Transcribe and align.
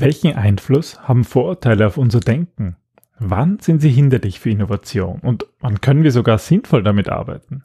Welchen 0.00 0.36
Einfluss 0.36 1.00
haben 1.00 1.24
Vorurteile 1.24 1.84
auf 1.84 1.98
unser 1.98 2.20
Denken? 2.20 2.76
Wann 3.18 3.58
sind 3.58 3.80
sie 3.80 3.90
hinderlich 3.90 4.38
für 4.38 4.48
Innovation 4.48 5.18
und 5.22 5.46
wann 5.58 5.80
können 5.80 6.04
wir 6.04 6.12
sogar 6.12 6.38
sinnvoll 6.38 6.84
damit 6.84 7.08
arbeiten? 7.08 7.64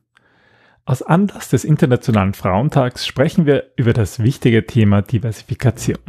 Aus 0.84 1.04
Anlass 1.04 1.50
des 1.50 1.64
Internationalen 1.64 2.34
Frauentags 2.34 3.06
sprechen 3.06 3.46
wir 3.46 3.66
über 3.76 3.94
das 3.94 4.18
wichtige 4.18 4.66
Thema 4.66 5.04
Diversifikation. 5.04 6.00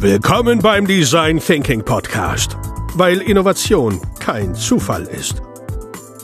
Willkommen 0.00 0.60
beim 0.60 0.86
Design 0.86 1.38
Thinking 1.38 1.84
Podcast, 1.84 2.56
weil 2.94 3.20
Innovation 3.20 4.00
kein 4.20 4.54
Zufall 4.54 5.02
ist. 5.02 5.42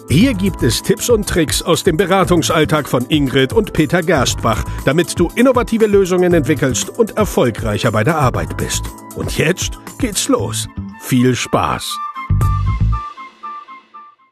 Hier 0.09 0.35
gibt 0.35 0.63
es 0.63 0.83
Tipps 0.83 1.09
und 1.09 1.27
Tricks 1.27 1.63
aus 1.63 1.83
dem 1.83 1.97
Beratungsalltag 1.97 2.89
von 2.89 3.07
Ingrid 3.09 3.55
und 3.55 3.73
Peter 3.73 4.03
Gerstbach, 4.03 4.63
damit 4.85 5.19
du 5.19 5.31
innovative 5.35 5.87
Lösungen 5.87 6.35
entwickelst 6.35 6.91
und 6.91 7.17
erfolgreicher 7.17 7.91
bei 7.91 8.05
der 8.05 8.19
Arbeit 8.19 8.57
bist. 8.57 8.85
Und 9.17 9.39
jetzt 9.39 9.79
geht's 9.99 10.29
los. 10.29 10.69
Viel 11.01 11.35
Spaß! 11.35 11.99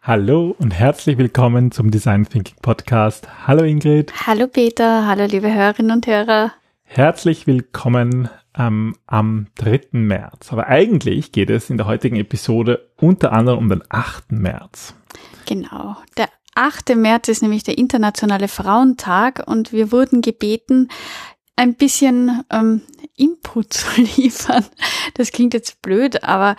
Hallo 0.02 0.54
und 0.58 0.72
herzlich 0.72 1.16
willkommen 1.16 1.70
zum 1.70 1.90
Design 1.90 2.28
Thinking 2.28 2.56
Podcast. 2.60 3.28
Hallo 3.46 3.64
Ingrid. 3.64 4.12
Hallo 4.26 4.48
Peter, 4.48 5.06
hallo 5.06 5.24
liebe 5.24 5.52
Hörerinnen 5.52 5.92
und 5.92 6.06
Hörer. 6.06 6.52
Herzlich 6.84 7.46
willkommen 7.46 8.28
ähm, 8.58 8.94
am 9.06 9.46
3. 9.54 9.80
März. 9.92 10.52
Aber 10.52 10.66
eigentlich 10.66 11.32
geht 11.32 11.48
es 11.48 11.70
in 11.70 11.78
der 11.78 11.86
heutigen 11.86 12.16
Episode 12.16 12.90
unter 12.96 13.32
anderem 13.32 13.58
um 13.58 13.68
den 13.70 13.82
8. 13.88 14.32
März. 14.32 14.94
Genau. 15.46 15.96
Der 16.16 16.28
8. 16.54 16.96
März 16.96 17.28
ist 17.28 17.42
nämlich 17.42 17.62
der 17.62 17.78
Internationale 17.78 18.48
Frauentag 18.48 19.42
und 19.46 19.72
wir 19.72 19.92
wurden 19.92 20.20
gebeten, 20.20 20.88
ein 21.56 21.74
bisschen 21.74 22.42
ähm, 22.50 22.82
Input 23.16 23.72
zu 23.72 24.00
liefern. 24.00 24.64
Das 25.14 25.32
klingt 25.32 25.54
jetzt 25.54 25.82
blöd, 25.82 26.22
aber 26.24 26.56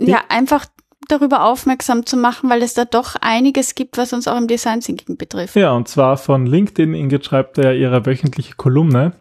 ja, 0.00 0.22
einfach 0.28 0.66
darüber 1.08 1.44
aufmerksam 1.44 2.06
zu 2.06 2.16
machen, 2.16 2.50
weil 2.50 2.62
es 2.62 2.74
da 2.74 2.84
doch 2.84 3.16
einiges 3.20 3.74
gibt, 3.74 3.96
was 3.96 4.12
uns 4.12 4.28
auch 4.28 4.36
im 4.36 4.46
Design 4.46 4.80
Thinking 4.80 5.16
betrifft. 5.16 5.56
Ja, 5.56 5.72
und 5.72 5.88
zwar 5.88 6.16
von 6.16 6.46
LinkedIn. 6.46 6.94
Ingrid 6.94 7.24
schreibt 7.24 7.58
ja 7.58 7.72
ihre 7.72 8.04
wöchentliche 8.06 8.54
Kolumne. 8.56 9.12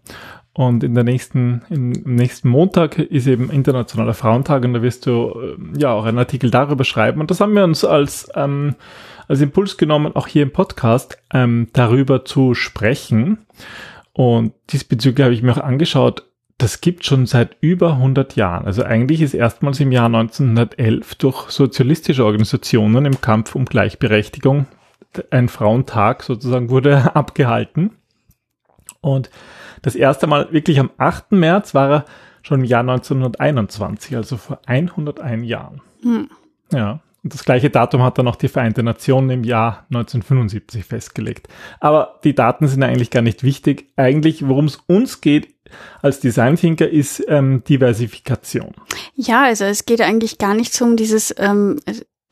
Und 0.57 0.83
in 0.83 0.95
der 0.95 1.03
nächsten, 1.03 1.61
im 1.69 1.91
nächsten 2.15 2.49
Montag 2.49 2.97
ist 2.97 3.27
eben 3.27 3.51
Internationaler 3.51 4.15
Frauentag 4.15 4.63
und 4.65 4.73
da 4.73 4.81
wirst 4.81 5.05
du 5.05 5.29
äh, 5.39 5.79
ja 5.79 5.91
auch 5.91 6.03
einen 6.03 6.17
Artikel 6.17 6.49
darüber 6.49 6.83
schreiben. 6.83 7.21
Und 7.21 7.29
das 7.29 7.41
haben 7.41 7.53
wir 7.53 7.63
uns 7.63 7.85
als, 7.85 8.27
ähm, 8.33 8.73
als 9.27 9.39
Impuls 9.41 9.77
genommen, 9.77 10.15
auch 10.15 10.25
hier 10.25 10.41
im 10.41 10.51
Podcast 10.51 11.19
ähm, 11.31 11.67
darüber 11.73 12.25
zu 12.25 12.55
sprechen. 12.55 13.45
Und 14.13 14.53
diesbezüglich 14.71 15.23
habe 15.23 15.35
ich 15.35 15.43
mir 15.43 15.51
auch 15.51 15.63
angeschaut, 15.63 16.23
das 16.57 16.81
gibt 16.81 17.05
schon 17.05 17.27
seit 17.27 17.55
über 17.61 17.91
100 17.91 18.35
Jahren. 18.35 18.65
Also 18.65 18.81
eigentlich 18.81 19.21
ist 19.21 19.35
erstmals 19.35 19.79
im 19.79 19.91
Jahr 19.91 20.07
1911 20.07 21.13
durch 21.15 21.51
sozialistische 21.51 22.25
Organisationen 22.25 23.05
im 23.05 23.21
Kampf 23.21 23.53
um 23.53 23.65
Gleichberechtigung 23.65 24.65
ein 25.29 25.49
Frauentag 25.49 26.23
sozusagen 26.23 26.71
wurde 26.71 27.15
abgehalten. 27.15 27.91
Und 29.01 29.29
das 29.81 29.95
erste 29.95 30.27
Mal 30.27 30.51
wirklich 30.51 30.79
am 30.79 30.91
8. 30.97 31.31
März 31.31 31.73
war 31.73 31.89
er 31.89 32.05
schon 32.41 32.61
im 32.61 32.65
Jahr 32.65 32.81
1921, 32.81 34.15
also 34.15 34.37
vor 34.37 34.59
101 34.65 35.47
Jahren. 35.47 35.81
Hm. 36.01 36.29
Ja. 36.71 37.01
Und 37.23 37.33
das 37.33 37.43
gleiche 37.43 37.69
Datum 37.69 38.03
hat 38.03 38.17
dann 38.17 38.27
auch 38.27 38.37
die 38.37 38.47
Vereinte 38.47 38.83
Nationen 38.83 39.29
im 39.31 39.43
Jahr 39.43 39.85
1975 39.89 40.85
festgelegt. 40.85 41.49
Aber 41.79 42.19
die 42.23 42.35
Daten 42.35 42.67
sind 42.67 42.83
eigentlich 42.83 43.09
gar 43.09 43.21
nicht 43.21 43.43
wichtig. 43.43 43.91
Eigentlich, 43.97 44.47
worum 44.47 44.65
es 44.65 44.77
uns 44.87 45.19
geht 45.19 45.53
als 46.01 46.21
Design 46.21 46.55
Thinker, 46.55 46.87
ist 46.87 47.21
ähm, 47.27 47.63
Diversifikation. 47.67 48.73
Ja, 49.15 49.43
also 49.43 49.65
es 49.65 49.85
geht 49.85 49.99
eigentlich 49.99 50.37
gar 50.37 50.53
nicht 50.53 50.73
so 50.73 50.85
um 50.85 50.95
dieses 50.95 51.35
ähm, 51.37 51.79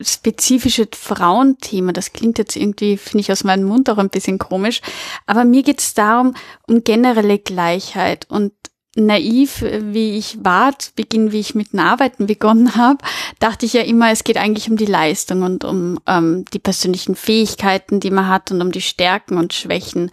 spezifische 0.00 0.88
Frauenthema. 0.92 1.92
Das 1.92 2.12
klingt 2.12 2.38
jetzt 2.38 2.56
irgendwie, 2.56 2.96
finde 2.96 3.20
ich, 3.20 3.32
aus 3.32 3.44
meinem 3.44 3.64
Mund 3.64 3.88
auch 3.88 3.98
ein 3.98 4.10
bisschen 4.10 4.38
komisch. 4.38 4.80
Aber 5.26 5.44
mir 5.44 5.62
geht 5.62 5.80
es 5.80 5.94
darum, 5.94 6.34
um 6.66 6.84
generelle 6.84 7.38
Gleichheit. 7.38 8.26
Und 8.28 8.52
naiv, 8.96 9.62
wie 9.62 10.16
ich 10.18 10.38
war, 10.42 10.78
zu 10.78 10.90
Beginn, 10.94 11.32
wie 11.32 11.40
ich 11.40 11.54
mit 11.54 11.72
dem 11.72 11.80
Arbeiten 11.80 12.26
begonnen 12.26 12.76
habe, 12.76 12.98
dachte 13.38 13.66
ich 13.66 13.74
ja 13.74 13.82
immer, 13.82 14.10
es 14.10 14.24
geht 14.24 14.38
eigentlich 14.38 14.70
um 14.70 14.76
die 14.76 14.86
Leistung 14.86 15.42
und 15.42 15.64
um 15.64 15.98
ähm, 16.06 16.44
die 16.52 16.58
persönlichen 16.58 17.14
Fähigkeiten, 17.14 18.00
die 18.00 18.10
man 18.10 18.28
hat 18.28 18.50
und 18.50 18.62
um 18.62 18.72
die 18.72 18.80
Stärken 18.80 19.38
und 19.38 19.52
Schwächen. 19.52 20.10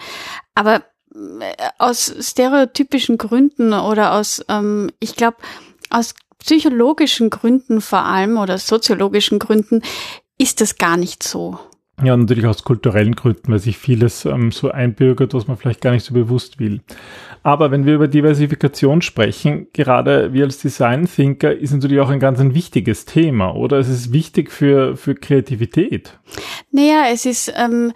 Aber 0.53 0.83
äh, 1.13 1.55
aus 1.77 2.13
stereotypischen 2.19 3.17
Gründen 3.17 3.73
oder 3.73 4.13
aus, 4.13 4.43
ähm, 4.49 4.91
ich 4.99 5.15
glaube, 5.15 5.37
aus 5.89 6.15
psychologischen 6.43 7.29
Gründen 7.29 7.81
vor 7.81 8.05
allem 8.05 8.37
oder 8.37 8.57
soziologischen 8.57 9.39
Gründen 9.39 9.81
ist 10.37 10.61
das 10.61 10.77
gar 10.77 10.97
nicht 10.97 11.23
so. 11.23 11.57
Ja, 12.03 12.17
natürlich 12.17 12.47
aus 12.47 12.63
kulturellen 12.63 13.15
Gründen, 13.15 13.51
weil 13.51 13.59
sich 13.59 13.77
vieles 13.77 14.25
ähm, 14.25 14.51
so 14.51 14.71
einbürgert, 14.71 15.33
was 15.33 15.47
man 15.47 15.57
vielleicht 15.57 15.79
gar 15.79 15.91
nicht 15.91 16.03
so 16.03 16.13
bewusst 16.13 16.59
will. 16.59 16.81
Aber 17.43 17.71
wenn 17.71 17.85
wir 17.85 17.93
über 17.93 18.07
Diversifikation 18.07 19.01
sprechen, 19.01 19.67
gerade 19.73 20.33
wir 20.33 20.45
als 20.45 20.57
Design 20.57 21.05
Thinker, 21.05 21.55
ist 21.55 21.71
natürlich 21.71 21.99
auch 21.99 22.09
ein 22.09 22.19
ganz 22.19 22.39
ein 22.39 22.55
wichtiges 22.55 23.05
Thema, 23.05 23.55
oder? 23.55 23.77
Es 23.77 23.89
ist 23.89 24.11
wichtig 24.11 24.51
für, 24.51 24.97
für 24.97 25.13
Kreativität. 25.13 26.17
Naja, 26.71 27.05
es 27.11 27.25
ist, 27.25 27.53
ähm, 27.55 27.93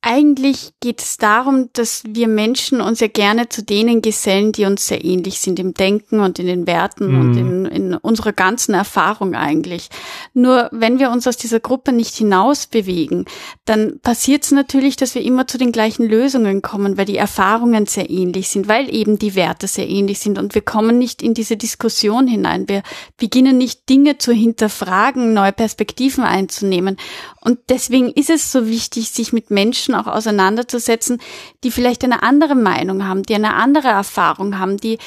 eigentlich 0.00 0.70
geht 0.80 1.00
es 1.00 1.16
darum, 1.16 1.70
dass 1.72 2.04
wir 2.06 2.28
Menschen 2.28 2.80
uns 2.80 3.00
ja 3.00 3.08
gerne 3.08 3.48
zu 3.48 3.64
denen 3.64 4.00
gesellen, 4.00 4.52
die 4.52 4.64
uns 4.64 4.86
sehr 4.86 5.04
ähnlich 5.04 5.40
sind 5.40 5.58
im 5.58 5.74
Denken 5.74 6.20
und 6.20 6.38
in 6.38 6.46
den 6.46 6.68
Werten 6.68 7.12
mhm. 7.12 7.20
und 7.20 7.36
in, 7.36 7.64
in 7.66 7.94
unserer 7.94 8.32
ganzen 8.32 8.74
Erfahrung 8.74 9.34
eigentlich. 9.34 9.88
Nur 10.34 10.68
wenn 10.70 11.00
wir 11.00 11.10
uns 11.10 11.26
aus 11.26 11.36
dieser 11.36 11.58
Gruppe 11.58 11.90
nicht 11.92 12.14
hinaus 12.14 12.68
bewegen, 12.68 13.24
dann 13.64 13.98
passiert 13.98 14.44
es 14.44 14.52
natürlich, 14.52 14.94
dass 14.94 15.16
wir 15.16 15.22
immer 15.22 15.48
zu 15.48 15.58
den 15.58 15.72
gleichen 15.72 16.08
Lösungen 16.08 16.62
kommen, 16.62 16.96
weil 16.96 17.06
die 17.06 17.16
Erfahrungen 17.16 17.86
sehr 17.86 18.08
ähnlich 18.08 18.50
sind, 18.50 18.68
weil 18.68 18.94
eben 18.94 19.18
die 19.18 19.34
Werte 19.34 19.66
sehr 19.66 19.88
ähnlich 19.88 20.20
sind 20.20 20.38
und 20.38 20.54
wir 20.54 20.62
kommen 20.62 20.98
nicht 20.98 21.22
in 21.22 21.34
diese 21.34 21.56
Diskussion 21.56 22.28
hinein. 22.28 22.68
Wir 22.68 22.84
beginnen 23.16 23.58
nicht 23.58 23.88
Dinge 23.88 24.16
zu 24.18 24.32
hinterfragen, 24.32 25.34
neue 25.34 25.52
Perspektiven 25.52 26.22
einzunehmen. 26.22 26.98
Und 27.40 27.58
deswegen 27.68 28.10
ist 28.12 28.30
es 28.30 28.52
so 28.52 28.68
wichtig, 28.68 29.10
sich 29.10 29.32
mit 29.32 29.50
Menschen 29.50 29.87
auch 29.94 30.06
auseinanderzusetzen, 30.06 31.20
die 31.64 31.70
vielleicht 31.70 32.04
eine 32.04 32.22
andere 32.22 32.54
Meinung 32.54 33.06
haben, 33.06 33.22
die 33.22 33.34
eine 33.34 33.54
andere 33.54 33.88
Erfahrung 33.88 34.58
haben, 34.58 34.76
die 34.76 34.98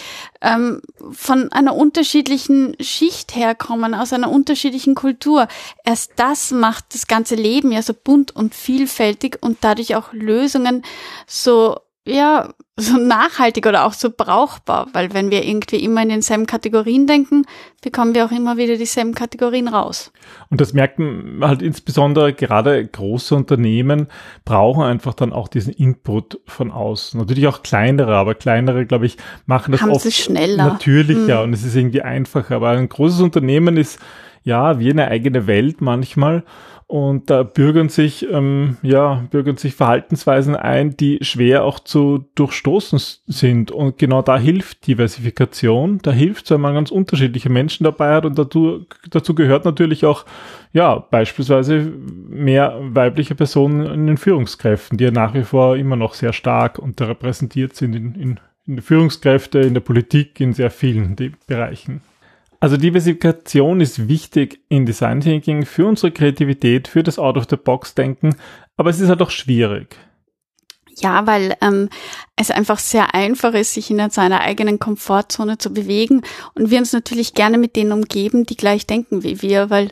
ähm, 0.41 0.81
von 1.11 1.51
einer 1.51 1.75
unterschiedlichen 1.75 2.75
Schicht 2.79 3.35
herkommen, 3.35 3.93
aus 3.93 4.13
einer 4.13 4.31
unterschiedlichen 4.31 4.95
Kultur. 4.95 5.47
Erst 5.83 6.13
das 6.17 6.51
macht 6.51 6.93
das 6.93 7.07
ganze 7.07 7.35
Leben 7.35 7.71
ja 7.71 7.81
so 7.81 7.93
bunt 7.93 8.35
und 8.35 8.55
vielfältig 8.55 9.37
und 9.41 9.59
dadurch 9.61 9.95
auch 9.95 10.13
Lösungen 10.13 10.83
so 11.27 11.77
ja, 12.07 12.53
so 12.77 12.97
nachhaltig 12.97 13.67
oder 13.67 13.85
auch 13.85 13.93
so 13.93 14.09
brauchbar, 14.09 14.87
weil 14.93 15.13
wenn 15.13 15.29
wir 15.29 15.45
irgendwie 15.45 15.83
immer 15.83 16.01
in 16.01 16.09
denselben 16.09 16.47
Kategorien 16.47 17.05
denken, 17.05 17.43
bekommen 17.83 18.15
wir 18.15 18.25
auch 18.25 18.31
immer 18.31 18.57
wieder 18.57 18.75
dieselben 18.75 19.13
Kategorien 19.13 19.67
raus. 19.67 20.11
Und 20.49 20.61
das 20.61 20.73
merken 20.73 21.39
halt 21.41 21.61
insbesondere 21.61 22.33
gerade 22.33 22.83
große 22.85 23.35
Unternehmen 23.35 24.07
brauchen 24.45 24.83
einfach 24.83 25.13
dann 25.13 25.31
auch 25.31 25.47
diesen 25.47 25.73
Input 25.73 26.39
von 26.47 26.71
außen. 26.71 27.19
Natürlich 27.19 27.45
auch 27.45 27.61
kleinere, 27.61 28.15
aber 28.15 28.33
kleinere, 28.33 28.87
glaube 28.87 29.05
ich, 29.05 29.17
machen 29.45 29.71
das 29.71 29.81
Haben 29.81 29.91
oft 29.91 30.11
schneller. 30.11 30.65
natürlicher 30.65 31.39
hm. 31.39 31.43
und 31.43 31.53
es 31.53 31.63
ist 31.63 31.75
irgendwie 31.75 32.01
einfacher. 32.01 32.55
Aber 32.55 32.69
ein 32.69 32.89
großes 32.89 33.21
Unternehmen 33.21 33.77
ist 33.77 33.99
ja 34.43 34.79
wie 34.79 34.89
eine 34.89 35.07
eigene 35.07 35.45
Welt 35.45 35.81
manchmal 35.81 36.43
und 36.91 37.29
da 37.29 37.43
bürgern 37.43 37.87
sich, 37.87 38.29
ähm, 38.29 38.75
ja, 38.81 39.23
bürgern 39.31 39.55
sich 39.55 39.75
Verhaltensweisen 39.75 40.57
ein, 40.57 40.97
die 40.97 41.19
schwer 41.21 41.63
auch 41.63 41.79
zu 41.79 42.25
durchstoßen 42.35 42.99
sind. 43.27 43.71
Und 43.71 43.97
genau 43.97 44.21
da 44.21 44.37
hilft 44.37 44.87
Diversifikation. 44.87 45.99
Da 46.01 46.11
hilft, 46.11 46.51
wenn 46.51 46.59
man 46.59 46.73
ganz 46.73 46.91
unterschiedliche 46.91 47.49
Menschen 47.49 47.85
dabei 47.85 48.15
hat. 48.15 48.25
Und 48.25 48.37
dazu, 48.37 48.87
dazu 49.09 49.33
gehört 49.35 49.63
natürlich 49.63 50.05
auch, 50.05 50.25
ja, 50.73 50.97
beispielsweise 50.97 51.93
mehr 52.27 52.77
weibliche 52.81 53.35
Personen 53.35 53.85
in 53.85 54.07
den 54.07 54.17
Führungskräften, 54.17 54.97
die 54.97 55.05
ja 55.05 55.11
nach 55.11 55.33
wie 55.33 55.43
vor 55.43 55.77
immer 55.77 55.95
noch 55.95 56.13
sehr 56.13 56.33
stark 56.33 56.77
unterrepräsentiert 56.77 57.73
sind 57.73 57.95
in, 57.95 58.15
in, 58.15 58.39
in 58.67 58.81
Führungskräfte, 58.81 59.59
in 59.59 59.75
der 59.75 59.81
Politik, 59.81 60.41
in 60.41 60.51
sehr 60.51 60.69
vielen 60.69 61.15
Bereichen. 61.47 62.01
Also 62.61 62.77
Diversifikation 62.77 63.81
ist 63.81 64.07
wichtig 64.07 64.61
in 64.69 64.85
Design 64.85 65.19
Thinking 65.19 65.65
für 65.65 65.87
unsere 65.87 66.11
Kreativität, 66.11 66.87
für 66.87 67.01
das 67.01 67.17
Out-of-the-Box-Denken, 67.17 68.35
aber 68.77 68.91
es 68.91 68.99
ist 68.99 69.09
halt 69.09 69.23
auch 69.23 69.31
schwierig. 69.31 69.97
Ja, 70.97 71.25
weil 71.25 71.55
ähm, 71.61 71.89
es 72.35 72.51
einfach 72.51 72.77
sehr 72.77 73.15
einfach 73.15 73.55
ist, 73.55 73.73
sich 73.73 73.89
in 73.89 74.09
seiner 74.11 74.41
eigenen 74.41 74.77
Komfortzone 74.77 75.57
zu 75.57 75.73
bewegen 75.73 76.21
und 76.53 76.69
wir 76.69 76.77
uns 76.77 76.93
natürlich 76.93 77.33
gerne 77.33 77.57
mit 77.57 77.75
denen 77.75 77.93
umgeben, 77.93 78.45
die 78.45 78.57
gleich 78.57 78.85
denken 78.85 79.23
wie 79.23 79.41
wir, 79.41 79.71
weil 79.71 79.89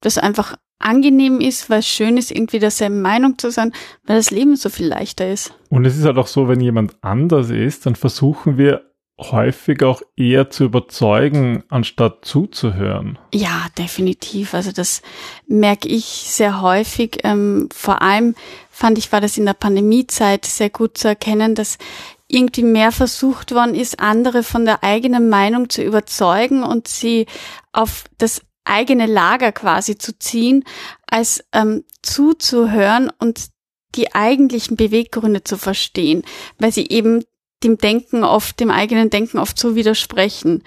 das 0.00 0.16
einfach 0.16 0.56
angenehm 0.78 1.40
ist, 1.40 1.70
weil 1.70 1.80
es 1.80 1.88
schön 1.88 2.16
ist, 2.16 2.30
irgendwie 2.30 2.60
derselben 2.60 3.02
Meinung 3.02 3.36
zu 3.36 3.50
sein, 3.50 3.72
weil 4.04 4.16
das 4.16 4.30
Leben 4.30 4.54
so 4.54 4.68
viel 4.68 4.86
leichter 4.86 5.28
ist. 5.28 5.54
Und 5.70 5.84
es 5.86 5.98
ist 5.98 6.04
halt 6.04 6.18
auch 6.18 6.28
so, 6.28 6.46
wenn 6.46 6.60
jemand 6.60 7.02
anders 7.02 7.50
ist, 7.50 7.86
dann 7.86 7.96
versuchen 7.96 8.58
wir 8.58 8.91
häufig 9.30 9.82
auch 9.84 10.02
eher 10.16 10.50
zu 10.50 10.64
überzeugen, 10.64 11.62
anstatt 11.68 12.24
zuzuhören. 12.24 13.18
Ja, 13.32 13.66
definitiv. 13.78 14.54
Also 14.54 14.72
das 14.72 15.02
merke 15.46 15.88
ich 15.88 16.04
sehr 16.04 16.60
häufig. 16.60 17.18
Ähm, 17.22 17.68
vor 17.72 18.02
allem 18.02 18.34
fand 18.70 18.98
ich, 18.98 19.12
war 19.12 19.20
das 19.20 19.38
in 19.38 19.46
der 19.46 19.54
Pandemiezeit 19.54 20.44
sehr 20.44 20.70
gut 20.70 20.98
zu 20.98 21.08
erkennen, 21.08 21.54
dass 21.54 21.78
irgendwie 22.26 22.64
mehr 22.64 22.90
versucht 22.90 23.52
worden 23.54 23.74
ist, 23.74 24.00
andere 24.00 24.42
von 24.42 24.64
der 24.64 24.82
eigenen 24.82 25.28
Meinung 25.28 25.68
zu 25.68 25.82
überzeugen 25.82 26.64
und 26.64 26.88
sie 26.88 27.26
auf 27.72 28.04
das 28.18 28.40
eigene 28.64 29.06
Lager 29.06 29.52
quasi 29.52 29.98
zu 29.98 30.18
ziehen, 30.18 30.64
als 31.06 31.44
ähm, 31.52 31.84
zuzuhören 32.02 33.10
und 33.18 33.48
die 33.94 34.14
eigentlichen 34.14 34.76
Beweggründe 34.76 35.44
zu 35.44 35.58
verstehen, 35.58 36.22
weil 36.58 36.72
sie 36.72 36.88
eben 36.88 37.24
dem 37.64 37.78
Denken 37.78 38.24
oft, 38.24 38.60
dem 38.60 38.70
eigenen 38.70 39.10
Denken 39.10 39.38
oft 39.38 39.58
so 39.58 39.74
widersprechen. 39.74 40.62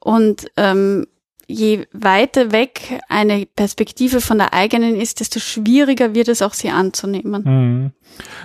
Und 0.00 0.46
ähm, 0.56 1.06
je 1.46 1.86
weiter 1.92 2.52
weg 2.52 3.00
eine 3.08 3.46
Perspektive 3.46 4.20
von 4.20 4.38
der 4.38 4.54
eigenen 4.54 4.96
ist, 4.96 5.20
desto 5.20 5.40
schwieriger 5.40 6.14
wird 6.14 6.28
es 6.28 6.42
auch, 6.42 6.54
sie 6.54 6.70
anzunehmen. 6.70 7.42
Mhm. 7.44 7.92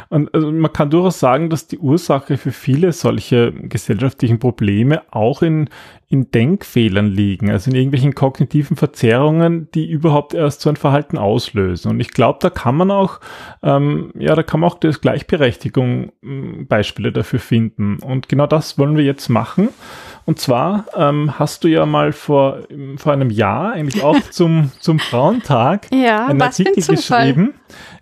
Und 0.10 0.34
also 0.34 0.52
man 0.52 0.74
kann 0.74 0.90
durchaus 0.90 1.20
sagen, 1.20 1.50
dass 1.50 1.68
die 1.68 1.78
Ursache 1.78 2.38
für 2.38 2.52
viele 2.52 2.92
solche 2.92 3.52
gesellschaftlichen 3.52 4.40
Probleme 4.40 5.02
auch 5.12 5.42
in, 5.42 5.70
in 6.08 6.32
Denkfehlern 6.32 7.08
liegen, 7.08 7.52
also 7.52 7.70
in 7.70 7.76
irgendwelchen 7.76 8.16
kognitiven 8.16 8.78
Verzerrungen, 8.78 9.70
die 9.76 9.90
überhaupt 9.90 10.34
erst 10.34 10.62
so 10.62 10.70
ein 10.70 10.76
Verhalten 10.76 11.18
auslösen. 11.18 11.92
Und 11.92 12.00
ich 12.00 12.12
glaube, 12.12 12.40
da 12.42 12.50
kann 12.50 12.76
man 12.76 12.90
auch, 12.90 13.20
ähm, 13.62 14.12
ja, 14.18 14.34
da 14.36 14.44
kann 14.44 14.62
man 14.62 14.72
auch 14.72 14.80
das 14.80 15.02
Gleichberechtigung 15.02 16.12
hm, 16.22 16.68
Beispiele 16.68 17.12
dafür 17.12 17.40
finden. 17.40 18.00
Und 18.00 18.30
genau 18.30 18.48
das 18.48 18.78
wollen 18.78 18.98
wir 18.98 19.04
jetzt 19.04 19.30
machen. 19.30 19.70
Und 20.30 20.40
zwar 20.40 20.86
ähm, 20.96 21.40
hast 21.40 21.64
du 21.64 21.68
ja 21.70 21.88
mal 21.88 22.12
vor, 22.12 22.60
vor 22.98 23.14
einem 23.14 23.32
Jahr 23.32 23.72
eigentlich 23.72 24.04
auch 24.04 24.20
zum, 24.30 24.72
zum 24.80 25.00
Frauentag 25.00 25.88
ja, 25.92 26.28
einen 26.28 26.40
Artikel 26.40 26.84
geschrieben 26.86 27.56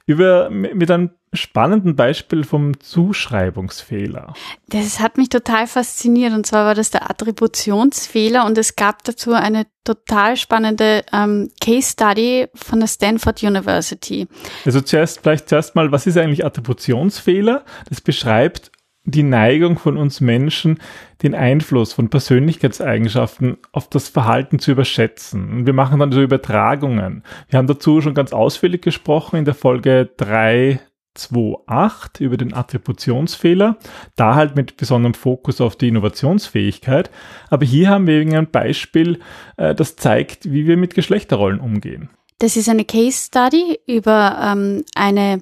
über, 0.06 0.50
mit 0.50 0.92
einem 0.92 1.12
spannenden 1.32 1.96
Beispiel 1.96 2.44
vom 2.44 2.82
Zuschreibungsfehler. 2.82 4.34
Das 4.68 5.00
hat 5.00 5.18
mich 5.18 5.30
total 5.30 5.68
fasziniert 5.68 6.34
und 6.34 6.46
zwar 6.46 6.66
war 6.66 6.76
das 6.76 6.92
der 6.92 7.10
Attributionsfehler 7.10 8.46
und 8.46 8.58
es 8.58 8.76
gab 8.76 9.06
dazu 9.06 9.32
eine 9.32 9.66
total 9.86 10.36
spannende 10.36 11.06
ähm, 11.14 11.50
Case 11.62 11.92
Study 11.94 12.48
von 12.56 12.82
der 12.82 12.88
Stanford 12.88 13.42
University. 13.42 14.28
Also 14.66 14.82
zuerst 14.82 15.22
vielleicht 15.22 15.48
zuerst 15.48 15.76
mal, 15.76 15.94
was 15.94 16.06
ist 16.08 16.18
eigentlich 16.18 16.44
Attributionsfehler? 16.44 17.64
Das 17.88 18.02
beschreibt 18.02 18.72
die 19.08 19.24
Neigung 19.24 19.80
von 19.80 19.98
uns 19.98 20.22
Menschen, 20.22 20.80
den 21.24 21.34
Einfluss 21.34 21.94
von 21.94 22.10
Persönlichkeitseigenschaften 22.10 23.58
auf 23.72 23.90
das 23.90 24.10
Verhalten 24.10 24.60
zu 24.60 24.70
überschätzen. 24.72 25.50
Und 25.50 25.66
wir 25.66 25.74
machen 25.74 26.00
dann 26.00 26.12
so 26.12 26.22
Übertragungen. 26.22 27.24
Wir 27.48 27.58
haben 27.58 27.68
dazu 27.68 28.02
schon 28.02 28.14
ganz 28.14 28.34
ausführlich 28.34 28.82
gesprochen 28.82 29.38
in 29.38 29.46
der 29.46 29.54
Folge 29.54 30.10
328 30.18 32.20
über 32.20 32.36
den 32.36 32.54
Attributionsfehler. 32.54 33.78
Da 34.18 34.36
halt 34.36 34.58
mit 34.58 34.76
besonderem 34.76 35.14
Fokus 35.14 35.62
auf 35.62 35.78
die 35.78 35.88
Innovationsfähigkeit. 35.88 37.10
Aber 37.50 37.66
hier 37.66 37.90
haben 37.90 38.08
wir 38.08 38.20
ein 38.20 38.52
Beispiel, 38.52 39.20
äh, 39.56 39.74
das 39.74 39.96
zeigt, 39.96 40.52
wie 40.52 40.68
wir 40.68 40.76
mit 40.76 40.96
Geschlechterrollen 40.96 41.62
umgehen. 41.62 42.10
Das 42.40 42.58
ist 42.58 42.68
eine 42.68 42.84
Case 42.84 43.26
Study 43.26 43.80
über 43.88 44.38
ähm, 44.44 44.84
eine 44.96 45.42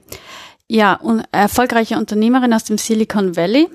ja, 0.67 0.99
un 1.01 1.23
erfolgreiche 1.31 1.97
Unternehmerin 1.97 2.53
aus 2.53 2.63
dem 2.63 2.77
Silicon 2.77 3.35
Valley, 3.35 3.67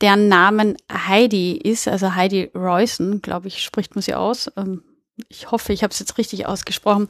deren 0.00 0.28
Namen 0.28 0.76
Heidi 0.92 1.52
ist, 1.52 1.88
also 1.88 2.14
Heidi 2.14 2.50
Royson, 2.54 3.22
glaube 3.22 3.48
ich, 3.48 3.62
spricht 3.62 3.94
man 3.94 4.02
sie 4.02 4.14
aus. 4.14 4.50
Ähm, 4.56 4.82
ich 5.28 5.52
hoffe, 5.52 5.72
ich 5.72 5.84
habe 5.84 5.92
es 5.92 6.00
jetzt 6.00 6.18
richtig 6.18 6.46
ausgesprochen. 6.46 7.08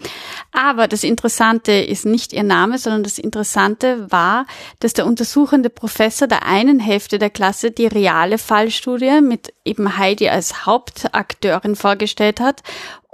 Aber 0.52 0.88
das 0.88 1.04
Interessante 1.04 1.72
ist 1.72 2.04
nicht 2.04 2.34
ihr 2.34 2.42
Name, 2.42 2.76
sondern 2.76 3.02
das 3.02 3.18
Interessante 3.18 4.10
war, 4.12 4.46
dass 4.80 4.92
der 4.92 5.06
untersuchende 5.06 5.70
Professor 5.70 6.28
der 6.28 6.44
einen 6.44 6.80
Hälfte 6.80 7.18
der 7.18 7.30
Klasse 7.30 7.70
die 7.70 7.86
reale 7.86 8.36
Fallstudie 8.36 9.22
mit 9.22 9.54
eben 9.64 9.96
Heidi 9.96 10.28
als 10.28 10.66
Hauptakteurin 10.66 11.76
vorgestellt 11.76 12.40
hat 12.40 12.62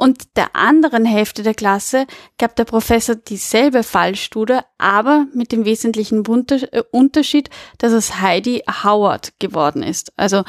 und 0.01 0.35
der 0.37 0.57
anderen 0.57 1.05
Hälfte 1.05 1.43
der 1.43 1.53
Klasse 1.53 2.07
gab 2.39 2.57
der 2.57 2.65
Professor 2.65 3.17
dieselbe 3.17 3.83
Fallstudie, 3.83 4.61
aber 4.79 5.27
mit 5.35 5.53
dem 5.53 5.67
wesentlichen 5.67 6.25
äh, 6.25 6.83
Unterschied, 6.91 7.51
dass 7.77 7.93
es 7.93 8.19
Heidi 8.19 8.63
Howard 8.83 9.39
geworden 9.39 9.83
ist. 9.83 10.15
Also 10.17 10.45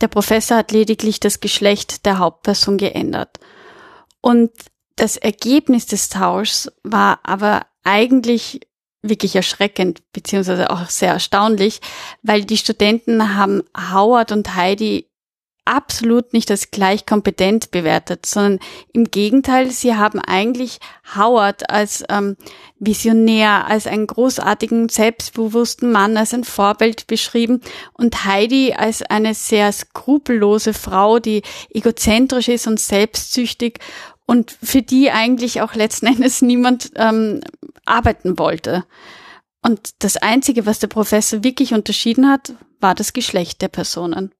der 0.00 0.06
Professor 0.06 0.58
hat 0.58 0.70
lediglich 0.70 1.18
das 1.18 1.40
Geschlecht 1.40 2.06
der 2.06 2.20
Hauptperson 2.20 2.78
geändert. 2.78 3.40
Und 4.20 4.52
das 4.94 5.16
Ergebnis 5.16 5.86
des 5.86 6.08
Tauschs 6.08 6.70
war 6.84 7.18
aber 7.24 7.66
eigentlich 7.82 8.60
wirklich 9.02 9.34
erschreckend, 9.34 10.04
beziehungsweise 10.12 10.70
auch 10.70 10.88
sehr 10.88 11.14
erstaunlich, 11.14 11.80
weil 12.22 12.44
die 12.44 12.58
Studenten 12.58 13.36
haben 13.36 13.64
Howard 13.92 14.30
und 14.30 14.54
Heidi 14.54 15.10
absolut 15.64 16.32
nicht 16.32 16.50
als 16.50 16.70
gleich 16.70 17.06
kompetent 17.06 17.70
bewertet, 17.70 18.26
sondern 18.26 18.60
im 18.92 19.04
Gegenteil, 19.04 19.70
sie 19.70 19.94
haben 19.94 20.20
eigentlich 20.20 20.78
Howard 21.16 21.70
als 21.70 22.04
ähm, 22.08 22.36
Visionär, 22.78 23.66
als 23.66 23.86
einen 23.86 24.06
großartigen, 24.06 24.88
selbstbewussten 24.88 25.90
Mann, 25.90 26.16
als 26.16 26.34
ein 26.34 26.44
Vorbild 26.44 27.06
beschrieben 27.06 27.60
und 27.94 28.24
Heidi 28.24 28.74
als 28.74 29.02
eine 29.02 29.34
sehr 29.34 29.72
skrupellose 29.72 30.74
Frau, 30.74 31.18
die 31.18 31.42
egozentrisch 31.70 32.48
ist 32.48 32.66
und 32.66 32.78
selbstsüchtig 32.78 33.78
und 34.26 34.56
für 34.62 34.82
die 34.82 35.10
eigentlich 35.10 35.62
auch 35.62 35.74
letzten 35.74 36.06
Endes 36.14 36.42
niemand 36.42 36.92
ähm, 36.96 37.40
arbeiten 37.84 38.38
wollte. 38.38 38.84
Und 39.62 40.02
das 40.04 40.18
Einzige, 40.18 40.66
was 40.66 40.78
der 40.78 40.88
Professor 40.88 41.42
wirklich 41.42 41.72
unterschieden 41.72 42.28
hat, 42.28 42.52
war 42.80 42.94
das 42.94 43.14
Geschlecht 43.14 43.62
der 43.62 43.68
Personen. 43.68 44.30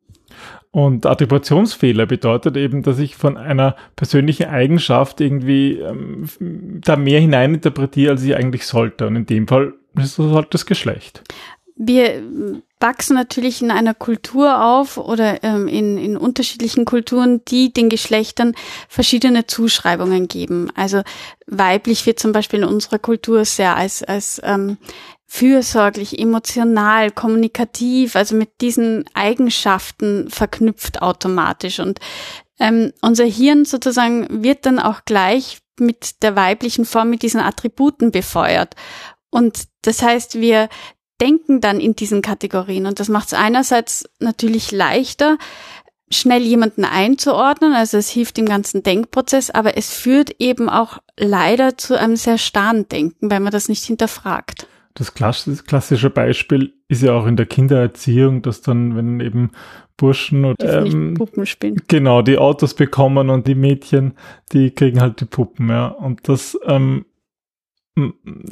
Und 0.70 1.06
Attributionsfehler 1.06 2.06
bedeutet 2.06 2.56
eben, 2.56 2.82
dass 2.82 2.98
ich 2.98 3.14
von 3.14 3.36
einer 3.36 3.76
persönlichen 3.94 4.46
Eigenschaft 4.46 5.20
irgendwie 5.20 5.78
ähm, 5.78 6.28
da 6.84 6.96
mehr 6.96 7.20
hineininterpretiere, 7.20 8.12
als 8.12 8.24
ich 8.24 8.34
eigentlich 8.34 8.66
sollte. 8.66 9.06
Und 9.06 9.14
in 9.14 9.26
dem 9.26 9.46
Fall 9.46 9.74
ist 9.96 10.18
das 10.18 10.32
halt 10.32 10.52
das 10.52 10.66
Geschlecht. 10.66 11.22
Wir 11.76 12.22
wachsen 12.80 13.14
natürlich 13.14 13.62
in 13.62 13.70
einer 13.70 13.94
Kultur 13.94 14.62
auf 14.62 14.98
oder 14.98 15.42
ähm, 15.42 15.68
in, 15.68 15.96
in 15.96 16.16
unterschiedlichen 16.16 16.84
Kulturen, 16.84 17.44
die 17.46 17.72
den 17.72 17.88
Geschlechtern 17.88 18.54
verschiedene 18.88 19.46
Zuschreibungen 19.46 20.28
geben. 20.28 20.70
Also 20.74 21.02
weiblich 21.46 22.04
wird 22.04 22.18
zum 22.18 22.32
Beispiel 22.32 22.60
in 22.60 22.68
unserer 22.68 22.98
Kultur 22.98 23.44
sehr 23.44 23.76
als, 23.76 24.02
als 24.02 24.40
ähm, 24.44 24.76
fürsorglich, 25.34 26.20
emotional, 26.20 27.10
kommunikativ, 27.10 28.14
also 28.14 28.36
mit 28.36 28.60
diesen 28.60 29.04
Eigenschaften 29.14 30.30
verknüpft 30.30 31.02
automatisch. 31.02 31.80
Und 31.80 31.98
ähm, 32.60 32.92
unser 33.00 33.24
Hirn 33.24 33.64
sozusagen 33.64 34.44
wird 34.44 34.64
dann 34.64 34.78
auch 34.78 35.04
gleich 35.04 35.58
mit 35.80 36.22
der 36.22 36.36
weiblichen 36.36 36.84
Form, 36.84 37.10
mit 37.10 37.22
diesen 37.22 37.40
Attributen 37.40 38.12
befeuert. 38.12 38.76
Und 39.28 39.64
das 39.82 40.02
heißt, 40.02 40.36
wir 40.40 40.68
denken 41.20 41.60
dann 41.60 41.80
in 41.80 41.96
diesen 41.96 42.22
Kategorien. 42.22 42.86
Und 42.86 43.00
das 43.00 43.08
macht 43.08 43.26
es 43.26 43.34
einerseits 43.34 44.08
natürlich 44.20 44.70
leichter, 44.70 45.36
schnell 46.12 46.42
jemanden 46.42 46.84
einzuordnen. 46.84 47.72
Also 47.72 47.96
es 47.96 48.08
hilft 48.08 48.38
im 48.38 48.46
ganzen 48.46 48.84
Denkprozess, 48.84 49.50
aber 49.50 49.76
es 49.76 49.92
führt 49.92 50.36
eben 50.38 50.68
auch 50.68 50.98
leider 51.18 51.76
zu 51.76 51.98
einem 51.98 52.14
sehr 52.14 52.38
starren 52.38 52.86
Denken, 52.88 53.32
weil 53.32 53.40
man 53.40 53.50
das 53.50 53.68
nicht 53.68 53.84
hinterfragt. 53.84 54.68
Das 54.94 55.12
klassische 55.14 56.10
Beispiel 56.10 56.72
ist 56.86 57.02
ja 57.02 57.12
auch 57.14 57.26
in 57.26 57.36
der 57.36 57.46
Kindererziehung, 57.46 58.42
dass 58.42 58.62
dann, 58.62 58.94
wenn 58.94 59.18
eben 59.18 59.50
Burschen 59.96 60.44
und 60.44 60.56
ähm, 60.60 61.14
Puppen 61.14 61.46
spielen. 61.46 61.82
Genau, 61.88 62.22
die 62.22 62.38
Autos 62.38 62.74
bekommen 62.74 63.28
und 63.28 63.46
die 63.48 63.56
Mädchen, 63.56 64.14
die 64.52 64.70
kriegen 64.70 65.00
halt 65.00 65.20
die 65.20 65.24
Puppen, 65.24 65.68
ja. 65.68 65.88
Und 65.88 66.28
das 66.28 66.56
ähm, 66.64 67.06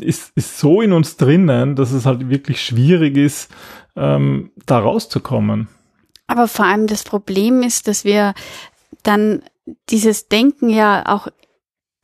ist, 0.00 0.32
ist 0.36 0.58
so 0.58 0.82
in 0.82 0.92
uns 0.92 1.16
drinnen, 1.16 1.76
dass 1.76 1.92
es 1.92 2.06
halt 2.06 2.28
wirklich 2.28 2.60
schwierig 2.60 3.16
ist, 3.16 3.52
ähm, 3.96 4.50
da 4.66 4.80
rauszukommen. 4.80 5.68
Aber 6.26 6.48
vor 6.48 6.64
allem 6.64 6.86
das 6.86 7.04
Problem 7.04 7.62
ist, 7.62 7.88
dass 7.88 8.04
wir 8.04 8.34
dann 9.02 9.42
dieses 9.90 10.28
Denken 10.28 10.70
ja 10.70 11.04
auch 11.06 11.28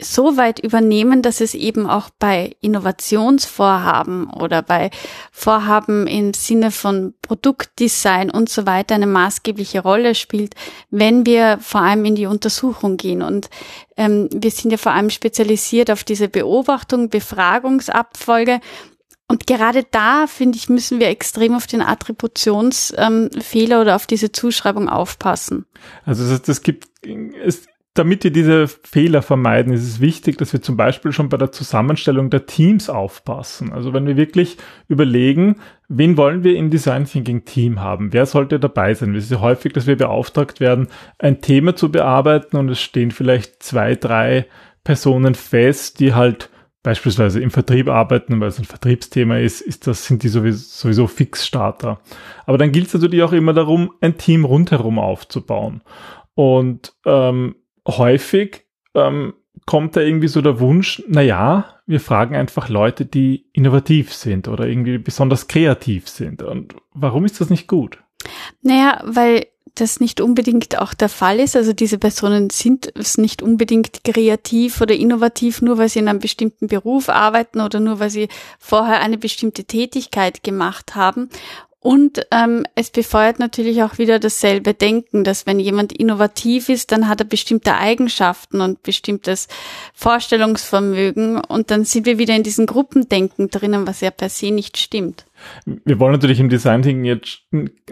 so 0.00 0.36
weit 0.36 0.60
übernehmen, 0.60 1.22
dass 1.22 1.40
es 1.40 1.54
eben 1.54 1.88
auch 1.88 2.10
bei 2.10 2.56
Innovationsvorhaben 2.60 4.30
oder 4.30 4.62
bei 4.62 4.90
Vorhaben 5.32 6.06
im 6.06 6.34
Sinne 6.34 6.70
von 6.70 7.14
Produktdesign 7.22 8.30
und 8.30 8.48
so 8.48 8.64
weiter 8.64 8.94
eine 8.94 9.08
maßgebliche 9.08 9.80
Rolle 9.80 10.14
spielt, 10.14 10.54
wenn 10.90 11.26
wir 11.26 11.58
vor 11.60 11.80
allem 11.80 12.04
in 12.04 12.14
die 12.14 12.26
Untersuchung 12.26 12.96
gehen. 12.96 13.22
Und 13.22 13.50
ähm, 13.96 14.28
wir 14.32 14.52
sind 14.52 14.70
ja 14.70 14.76
vor 14.76 14.92
allem 14.92 15.10
spezialisiert 15.10 15.90
auf 15.90 16.04
diese 16.04 16.28
Beobachtung, 16.28 17.08
Befragungsabfolge. 17.08 18.60
und 19.26 19.48
gerade 19.48 19.84
da, 19.90 20.28
finde 20.28 20.58
ich, 20.58 20.68
müssen 20.68 21.00
wir 21.00 21.08
extrem 21.08 21.54
auf 21.54 21.66
den 21.66 21.82
Attributionsfehler 21.82 23.76
ähm, 23.76 23.80
oder 23.80 23.96
auf 23.96 24.06
diese 24.06 24.30
Zuschreibung 24.30 24.88
aufpassen. 24.88 25.66
Also 26.04 26.28
das, 26.28 26.42
das 26.42 26.62
gibt, 26.62 26.86
es, 27.44 27.66
damit 27.98 28.24
wir 28.24 28.30
diese 28.30 28.68
Fehler 28.68 29.22
vermeiden, 29.22 29.72
ist 29.72 29.82
es 29.82 30.00
wichtig, 30.00 30.38
dass 30.38 30.52
wir 30.52 30.62
zum 30.62 30.76
Beispiel 30.76 31.12
schon 31.12 31.28
bei 31.28 31.36
der 31.36 31.50
Zusammenstellung 31.52 32.30
der 32.30 32.46
Teams 32.46 32.88
aufpassen. 32.88 33.72
Also 33.72 33.92
wenn 33.92 34.06
wir 34.06 34.16
wirklich 34.16 34.56
überlegen, 34.86 35.56
wen 35.88 36.16
wollen 36.16 36.44
wir 36.44 36.56
im 36.56 36.70
Design 36.70 37.04
Thinking 37.04 37.44
Team 37.44 37.80
haben? 37.80 38.12
Wer 38.12 38.26
sollte 38.26 38.60
dabei 38.60 38.94
sein? 38.94 39.14
Es 39.14 39.24
ist 39.24 39.32
ja 39.32 39.40
häufig, 39.40 39.72
dass 39.72 39.86
wir 39.86 39.96
beauftragt 39.96 40.60
werden, 40.60 40.88
ein 41.18 41.40
Thema 41.40 41.74
zu 41.74 41.90
bearbeiten 41.90 42.56
und 42.56 42.68
es 42.68 42.80
stehen 42.80 43.10
vielleicht 43.10 43.62
zwei, 43.62 43.96
drei 43.96 44.46
Personen 44.84 45.34
fest, 45.34 46.00
die 46.00 46.14
halt 46.14 46.50
beispielsweise 46.82 47.40
im 47.40 47.50
Vertrieb 47.50 47.88
arbeiten, 47.88 48.40
weil 48.40 48.48
es 48.48 48.58
ein 48.58 48.64
Vertriebsthema 48.64 49.38
ist, 49.38 49.60
ist 49.60 49.86
das, 49.86 50.06
sind 50.06 50.22
die 50.22 50.28
sowieso, 50.28 50.64
sowieso 50.64 51.06
Fixstarter. 51.06 52.00
Aber 52.46 52.56
dann 52.56 52.72
gilt 52.72 52.86
es 52.86 52.94
natürlich 52.94 53.22
auch 53.22 53.32
immer 53.32 53.52
darum, 53.52 53.92
ein 54.00 54.16
Team 54.16 54.44
rundherum 54.44 54.98
aufzubauen. 54.98 55.82
Und 56.34 56.94
ähm, 57.04 57.56
häufig 57.88 58.66
ähm, 58.94 59.34
kommt 59.66 59.96
da 59.96 60.00
irgendwie 60.00 60.28
so 60.28 60.40
der 60.40 60.60
Wunsch, 60.60 61.02
na 61.08 61.20
ja, 61.20 61.80
wir 61.86 62.00
fragen 62.00 62.36
einfach 62.36 62.68
Leute, 62.68 63.04
die 63.04 63.46
innovativ 63.52 64.14
sind 64.14 64.48
oder 64.48 64.66
irgendwie 64.66 64.98
besonders 64.98 65.48
kreativ 65.48 66.08
sind. 66.08 66.42
Und 66.42 66.74
warum 66.92 67.24
ist 67.24 67.40
das 67.40 67.50
nicht 67.50 67.66
gut? 67.66 67.98
Naja, 68.62 69.02
weil 69.04 69.46
das 69.74 70.00
nicht 70.00 70.20
unbedingt 70.20 70.78
auch 70.78 70.94
der 70.94 71.08
Fall 71.08 71.40
ist. 71.40 71.56
Also 71.56 71.72
diese 71.72 71.98
Personen 71.98 72.50
sind 72.50 72.92
nicht 73.16 73.42
unbedingt 73.42 74.04
kreativ 74.04 74.80
oder 74.80 74.94
innovativ, 74.94 75.62
nur 75.62 75.78
weil 75.78 75.88
sie 75.88 76.00
in 76.00 76.08
einem 76.08 76.18
bestimmten 76.18 76.66
Beruf 76.66 77.08
arbeiten 77.08 77.60
oder 77.60 77.80
nur 77.80 78.00
weil 78.00 78.10
sie 78.10 78.28
vorher 78.58 79.00
eine 79.00 79.18
bestimmte 79.18 79.64
Tätigkeit 79.64 80.42
gemacht 80.42 80.94
haben. 80.94 81.28
Und 81.80 82.26
ähm, 82.32 82.64
es 82.74 82.90
befeuert 82.90 83.38
natürlich 83.38 83.82
auch 83.84 83.98
wieder 83.98 84.18
dasselbe 84.18 84.74
Denken, 84.74 85.22
dass 85.22 85.46
wenn 85.46 85.60
jemand 85.60 85.92
innovativ 85.92 86.68
ist, 86.68 86.90
dann 86.90 87.08
hat 87.08 87.20
er 87.20 87.26
bestimmte 87.26 87.76
Eigenschaften 87.76 88.60
und 88.60 88.82
bestimmtes 88.82 89.46
Vorstellungsvermögen 89.94 91.40
und 91.40 91.70
dann 91.70 91.84
sind 91.84 92.04
wir 92.04 92.18
wieder 92.18 92.34
in 92.34 92.42
diesem 92.42 92.66
Gruppendenken 92.66 93.48
drinnen, 93.48 93.86
was 93.86 94.00
ja 94.00 94.10
per 94.10 94.28
se 94.28 94.50
nicht 94.50 94.76
stimmt 94.76 95.27
wir 95.64 95.98
wollen 96.00 96.12
natürlich 96.12 96.40
im 96.40 96.48
Design 96.48 96.82
Thinking 96.82 97.04
jetzt 97.04 97.42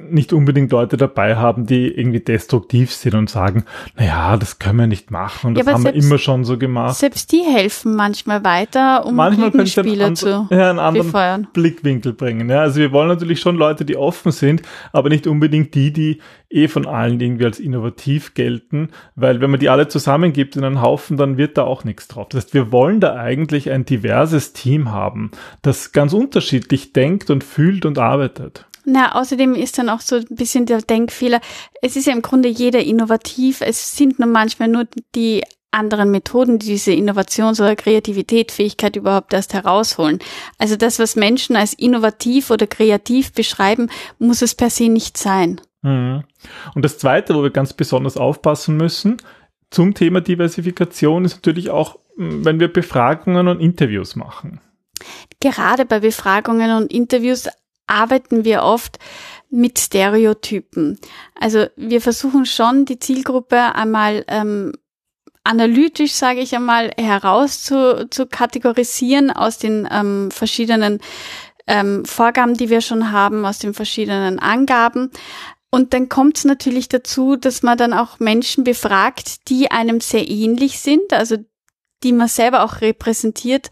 nicht 0.00 0.32
unbedingt 0.32 0.72
Leute 0.72 0.96
dabei 0.96 1.36
haben, 1.36 1.66
die 1.66 1.88
irgendwie 1.88 2.20
destruktiv 2.20 2.92
sind 2.92 3.14
und 3.14 3.30
sagen, 3.30 3.64
na 3.96 4.04
ja, 4.04 4.36
das 4.36 4.58
können 4.58 4.78
wir 4.78 4.86
nicht 4.86 5.10
machen, 5.10 5.54
das 5.54 5.66
ja, 5.66 5.72
haben 5.72 5.82
selbst, 5.82 6.02
wir 6.02 6.06
immer 6.06 6.18
schon 6.18 6.44
so 6.44 6.58
gemacht. 6.58 6.96
Selbst 6.96 7.32
die 7.32 7.42
helfen 7.42 7.94
manchmal 7.94 8.44
weiter, 8.44 9.04
um 9.06 9.14
manchmal 9.14 9.66
Spieler 9.66 10.14
zu 10.14 10.48
ja, 10.50 10.70
einen 10.70 10.78
anderen 10.78 11.06
befeuern. 11.08 11.46
Blickwinkel 11.52 12.12
bringen. 12.12 12.48
Ja, 12.48 12.60
also 12.60 12.80
wir 12.80 12.92
wollen 12.92 13.08
natürlich 13.08 13.40
schon 13.40 13.56
Leute, 13.56 13.84
die 13.84 13.96
offen 13.96 14.32
sind, 14.32 14.62
aber 14.92 15.08
nicht 15.08 15.26
unbedingt 15.26 15.74
die, 15.74 15.92
die 15.92 16.20
eh 16.48 16.68
von 16.68 16.86
allen 16.86 17.20
irgendwie 17.20 17.44
als 17.44 17.58
innovativ 17.58 18.34
gelten, 18.34 18.90
weil 19.14 19.40
wenn 19.40 19.50
man 19.50 19.60
die 19.60 19.68
alle 19.68 19.88
zusammengibt 19.88 20.56
in 20.56 20.64
einen 20.64 20.82
Haufen, 20.82 21.16
dann 21.16 21.36
wird 21.36 21.58
da 21.58 21.64
auch 21.64 21.84
nichts 21.84 22.08
drauf. 22.08 22.28
Das 22.30 22.44
heißt, 22.44 22.54
wir 22.54 22.72
wollen 22.72 23.00
da 23.00 23.16
eigentlich 23.16 23.70
ein 23.70 23.84
diverses 23.84 24.52
Team 24.52 24.92
haben, 24.92 25.30
das 25.62 25.92
ganz 25.92 26.12
unterschiedlich 26.12 26.92
denkt 26.92 27.30
und 27.30 27.44
fühlt 27.44 27.84
und 27.84 27.98
arbeitet. 27.98 28.66
Na, 28.84 29.16
außerdem 29.16 29.54
ist 29.54 29.78
dann 29.78 29.88
auch 29.88 30.00
so 30.00 30.16
ein 30.16 30.26
bisschen 30.30 30.64
der 30.64 30.80
Denkfehler. 30.80 31.40
Es 31.82 31.96
ist 31.96 32.06
ja 32.06 32.12
im 32.12 32.22
Grunde 32.22 32.48
jeder 32.48 32.78
innovativ. 32.84 33.60
Es 33.60 33.96
sind 33.96 34.20
nur 34.20 34.28
manchmal 34.28 34.68
nur 34.68 34.86
die 35.16 35.42
anderen 35.72 36.10
Methoden, 36.10 36.60
die 36.60 36.66
diese 36.66 36.92
Innovations- 36.92 37.60
oder 37.60 37.76
Kreativitätsfähigkeit 37.76 38.96
überhaupt 38.96 39.32
erst 39.32 39.54
herausholen. 39.54 40.20
Also 40.58 40.76
das, 40.76 40.98
was 41.00 41.16
Menschen 41.16 41.56
als 41.56 41.74
innovativ 41.74 42.50
oder 42.50 42.68
kreativ 42.68 43.32
beschreiben, 43.32 43.90
muss 44.18 44.40
es 44.42 44.54
per 44.54 44.70
se 44.70 44.88
nicht 44.88 45.16
sein. 45.16 45.60
Mhm. 45.86 46.24
Und 46.74 46.84
das 46.84 46.98
Zweite, 46.98 47.34
wo 47.34 47.44
wir 47.44 47.50
ganz 47.50 47.72
besonders 47.72 48.16
aufpassen 48.16 48.76
müssen, 48.76 49.18
zum 49.70 49.94
Thema 49.94 50.20
Diversifikation 50.20 51.24
ist 51.24 51.36
natürlich 51.36 51.70
auch, 51.70 51.98
wenn 52.16 52.58
wir 52.58 52.72
Befragungen 52.72 53.46
und 53.46 53.60
Interviews 53.60 54.16
machen. 54.16 54.60
Gerade 55.40 55.84
bei 55.84 56.00
Befragungen 56.00 56.72
und 56.72 56.92
Interviews 56.92 57.48
arbeiten 57.86 58.44
wir 58.44 58.62
oft 58.62 58.98
mit 59.48 59.78
Stereotypen. 59.78 60.98
Also 61.38 61.66
wir 61.76 62.00
versuchen 62.00 62.46
schon, 62.46 62.84
die 62.84 62.98
Zielgruppe 62.98 63.76
einmal 63.76 64.24
ähm, 64.26 64.72
analytisch, 65.44 66.12
sage 66.12 66.40
ich 66.40 66.56
einmal, 66.56 66.90
heraus 66.98 67.62
zu, 67.62 68.08
zu 68.10 68.26
kategorisieren 68.26 69.30
aus 69.30 69.58
den 69.58 69.86
ähm, 69.88 70.30
verschiedenen 70.32 70.98
ähm, 71.66 72.04
Vorgaben, 72.04 72.54
die 72.54 72.70
wir 72.70 72.80
schon 72.80 73.12
haben, 73.12 73.44
aus 73.44 73.58
den 73.58 73.74
verschiedenen 73.74 74.38
Angaben. 74.38 75.10
Und 75.76 75.92
dann 75.92 76.08
kommt 76.08 76.38
es 76.38 76.46
natürlich 76.46 76.88
dazu, 76.88 77.36
dass 77.36 77.62
man 77.62 77.76
dann 77.76 77.92
auch 77.92 78.18
Menschen 78.18 78.64
befragt, 78.64 79.50
die 79.50 79.70
einem 79.70 80.00
sehr 80.00 80.26
ähnlich 80.26 80.80
sind, 80.80 81.12
also 81.12 81.36
die 82.02 82.14
man 82.14 82.28
selber 82.28 82.64
auch 82.64 82.80
repräsentiert, 82.80 83.68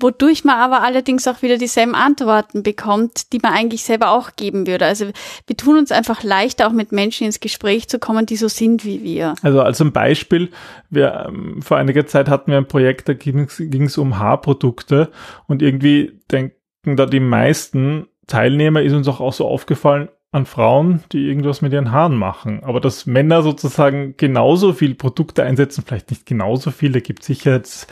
wodurch 0.00 0.44
man 0.44 0.60
aber 0.60 0.84
allerdings 0.84 1.26
auch 1.26 1.42
wieder 1.42 1.58
dieselben 1.58 1.96
Antworten 1.96 2.62
bekommt, 2.62 3.32
die 3.32 3.40
man 3.42 3.52
eigentlich 3.52 3.82
selber 3.82 4.12
auch 4.12 4.36
geben 4.36 4.68
würde. 4.68 4.86
Also 4.86 5.06
wir 5.48 5.56
tun 5.56 5.76
uns 5.76 5.90
einfach 5.90 6.22
leichter, 6.22 6.68
auch 6.68 6.72
mit 6.72 6.92
Menschen 6.92 7.26
ins 7.26 7.40
Gespräch 7.40 7.88
zu 7.88 7.98
kommen, 7.98 8.26
die 8.26 8.36
so 8.36 8.46
sind 8.46 8.84
wie 8.84 9.02
wir. 9.02 9.34
Also 9.42 9.60
als 9.60 9.80
ein 9.80 9.90
Beispiel, 9.90 10.52
wir, 10.88 11.26
ähm, 11.26 11.62
vor 11.62 11.78
einiger 11.78 12.06
Zeit 12.06 12.28
hatten 12.28 12.52
wir 12.52 12.58
ein 12.58 12.68
Projekt, 12.68 13.08
da 13.08 13.14
ging 13.14 13.48
es 13.48 13.98
um 13.98 14.20
Haarprodukte 14.20 15.10
und 15.48 15.62
irgendwie 15.62 16.20
denken 16.30 16.54
da 16.84 17.06
die 17.06 17.18
meisten 17.18 18.06
Teilnehmer, 18.28 18.82
ist 18.82 18.92
uns 18.92 19.08
auch, 19.08 19.20
auch 19.20 19.32
so 19.32 19.48
aufgefallen, 19.48 20.10
an 20.34 20.46
Frauen, 20.46 21.04
die 21.12 21.28
irgendwas 21.28 21.62
mit 21.62 21.72
ihren 21.72 21.92
Haaren 21.92 22.16
machen. 22.16 22.64
Aber 22.64 22.80
dass 22.80 23.06
Männer 23.06 23.42
sozusagen 23.42 24.16
genauso 24.16 24.72
viel 24.72 24.96
Produkte 24.96 25.44
einsetzen, 25.44 25.84
vielleicht 25.86 26.10
nicht 26.10 26.26
genauso 26.26 26.72
viel, 26.72 26.90
da 26.90 26.98
gibt 26.98 27.20
es 27.20 27.26
sicher 27.26 27.52
jetzt 27.52 27.86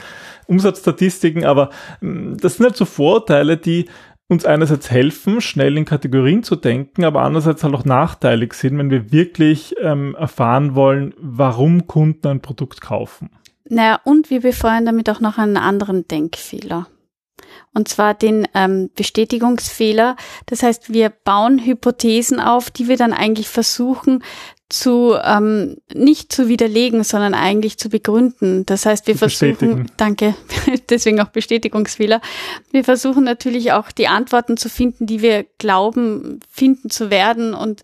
Umsatzstatistiken, 0.49 1.45
aber 1.45 1.71
mm, 2.01 2.37
das 2.39 2.57
sind 2.57 2.67
halt 2.67 2.77
so 2.77 2.85
Vorteile, 2.85 3.57
die 3.57 3.87
uns 4.29 4.45
einerseits 4.45 4.91
helfen, 4.91 5.41
schnell 5.41 5.77
in 5.77 5.85
Kategorien 5.85 6.43
zu 6.43 6.57
denken, 6.57 7.05
aber 7.05 7.23
andererseits 7.23 7.63
halt 7.63 7.75
auch 7.75 7.85
nachteilig 7.85 8.55
sind, 8.55 8.77
wenn 8.77 8.91
wir 8.91 9.13
wirklich 9.13 9.77
ähm, 9.81 10.17
erfahren 10.19 10.75
wollen, 10.75 11.15
warum 11.19 11.87
Kunden 11.87 12.27
ein 12.27 12.41
Produkt 12.41 12.81
kaufen. 12.81 13.31
Naja, 13.69 14.01
und 14.05 14.31
wir 14.31 14.41
befeuern 14.41 14.85
damit 14.85 15.09
auch 15.11 15.21
noch 15.21 15.39
einen 15.39 15.57
anderen 15.57 16.09
Denkfehler 16.09 16.89
und 17.75 17.89
zwar 17.89 18.15
den 18.15 18.47
ähm, 18.55 18.91
Bestätigungsfehler. 18.95 20.17
Das 20.47 20.63
heißt, 20.63 20.93
wir 20.93 21.11
bauen 21.11 21.65
Hypothesen 21.65 22.41
auf, 22.41 22.71
die 22.71 22.89
wir 22.89 22.97
dann 22.97 23.13
eigentlich 23.13 23.49
versuchen 23.49 24.23
zu 24.73 25.15
ähm, 25.23 25.77
nicht 25.93 26.33
zu 26.33 26.49
widerlegen, 26.49 27.05
sondern 27.05 27.35
eigentlich 27.35 27.79
zu 27.79 27.91
begründen. 27.91 28.65
Das 28.65 28.87
heißt, 28.87 29.07
wir 29.07 29.17
versuchen, 29.17 29.91
danke, 29.99 30.35
deswegen 30.89 31.21
auch 31.21 31.29
Bestätigungsfehler. 31.29 32.23
Wir 32.71 32.83
versuchen 32.83 33.23
natürlich 33.23 33.73
auch 33.73 33.93
die 33.93 34.09
Antworten 34.09 34.57
zu 34.57 34.71
finden, 34.71 35.07
die 35.07 35.21
wir 35.21 35.45
glauben 35.59 36.41
finden 36.51 36.89
zu 36.89 37.11
werden 37.11 37.53
und 37.53 37.83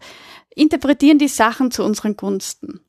interpretieren 0.58 1.18
die 1.18 1.28
Sachen 1.28 1.70
zu 1.70 1.84
unseren 1.84 2.16
Gunsten. 2.16 2.80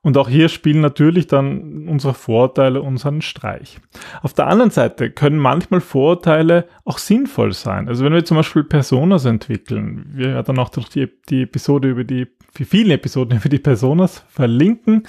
Und 0.00 0.16
auch 0.16 0.28
hier 0.28 0.48
spielen 0.48 0.80
natürlich 0.80 1.26
dann 1.26 1.88
unsere 1.88 2.14
Vorurteile 2.14 2.82
unseren 2.82 3.22
Streich. 3.22 3.78
Auf 4.22 4.32
der 4.32 4.46
anderen 4.46 4.70
Seite 4.70 5.10
können 5.10 5.38
manchmal 5.38 5.80
Vorurteile 5.80 6.66
auch 6.84 6.98
sinnvoll 6.98 7.52
sein. 7.52 7.88
Also 7.88 8.04
wenn 8.04 8.12
wir 8.12 8.24
zum 8.24 8.36
Beispiel 8.36 8.64
Personas 8.64 9.24
entwickeln, 9.24 10.06
wir 10.14 10.34
werden 10.34 10.58
auch 10.58 10.68
durch 10.68 10.88
die, 10.88 11.08
die 11.28 11.42
Episode 11.42 11.88
über 11.88 12.04
die, 12.04 12.28
für 12.52 12.64
viele 12.64 12.94
Episoden 12.94 13.36
über 13.38 13.48
die 13.48 13.58
Personas 13.58 14.24
verlinken, 14.28 15.02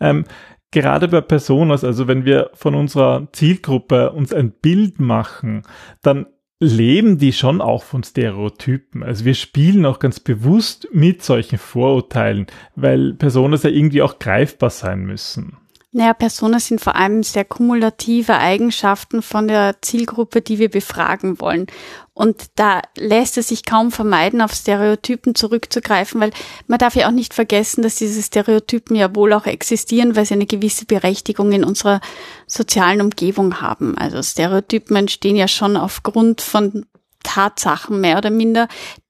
ähm, 0.00 0.24
gerade 0.70 1.08
bei 1.08 1.20
Personas, 1.20 1.84
also 1.84 2.08
wenn 2.08 2.24
wir 2.24 2.50
von 2.54 2.74
unserer 2.74 3.28
Zielgruppe 3.32 4.10
uns 4.12 4.32
ein 4.32 4.50
Bild 4.50 5.00
machen, 5.00 5.62
dann 6.02 6.26
leben 6.62 7.18
die 7.18 7.32
schon 7.32 7.60
auch 7.60 7.82
von 7.82 8.04
Stereotypen. 8.04 9.02
Also 9.02 9.24
wir 9.24 9.34
spielen 9.34 9.84
auch 9.84 9.98
ganz 9.98 10.20
bewusst 10.20 10.88
mit 10.92 11.22
solchen 11.22 11.58
Vorurteilen, 11.58 12.46
weil 12.76 13.14
Personen 13.14 13.54
ja 13.64 13.70
irgendwie 13.70 14.00
auch 14.02 14.20
greifbar 14.20 14.70
sein 14.70 15.00
müssen. 15.04 15.56
Naja, 15.94 16.14
Personen 16.14 16.58
sind 16.58 16.80
vor 16.80 16.96
allem 16.96 17.22
sehr 17.22 17.44
kumulative 17.44 18.38
Eigenschaften 18.38 19.20
von 19.20 19.46
der 19.46 19.76
Zielgruppe, 19.82 20.40
die 20.40 20.58
wir 20.58 20.70
befragen 20.70 21.38
wollen. 21.38 21.66
Und 22.14 22.46
da 22.54 22.80
lässt 22.96 23.36
es 23.36 23.48
sich 23.48 23.66
kaum 23.66 23.92
vermeiden, 23.92 24.40
auf 24.40 24.54
Stereotypen 24.54 25.34
zurückzugreifen, 25.34 26.18
weil 26.18 26.30
man 26.66 26.78
darf 26.78 26.96
ja 26.96 27.08
auch 27.08 27.12
nicht 27.12 27.34
vergessen, 27.34 27.82
dass 27.82 27.96
diese 27.96 28.22
Stereotypen 28.22 28.96
ja 28.96 29.14
wohl 29.14 29.34
auch 29.34 29.44
existieren, 29.44 30.16
weil 30.16 30.24
sie 30.24 30.32
eine 30.32 30.46
gewisse 30.46 30.86
Berechtigung 30.86 31.52
in 31.52 31.62
unserer 31.62 32.00
sozialen 32.46 33.02
Umgebung 33.02 33.60
haben. 33.60 33.98
Also 33.98 34.22
Stereotypen 34.22 34.96
entstehen 34.96 35.36
ja 35.36 35.46
schon 35.46 35.76
aufgrund 35.76 36.40
von 36.40 36.86
Tatsachen 37.22 38.00
mehr 38.00 38.16
oder 38.16 38.30
minder, 38.30 38.66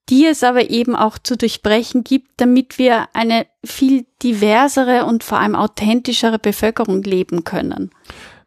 die 0.09 0.25
es 0.25 0.43
aber 0.43 0.69
eben 0.69 0.95
auch 0.95 1.17
zu 1.17 1.37
durchbrechen 1.37 2.03
gibt, 2.03 2.29
damit 2.37 2.77
wir 2.77 3.07
eine 3.13 3.45
viel 3.63 4.05
diversere 4.21 5.05
und 5.05 5.23
vor 5.23 5.39
allem 5.39 5.55
authentischere 5.55 6.39
Bevölkerung 6.39 7.03
leben 7.03 7.43
können. 7.43 7.91